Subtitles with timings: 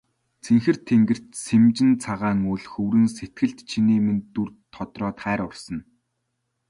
[0.43, 5.83] Цэнхэр тэнгэрт сэмжин цагаан үүл хөврөн сэтгэлд чиний минь дүр тодроод хайр урсана.